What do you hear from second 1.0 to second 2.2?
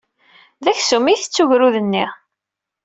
i itett ugrud-nni.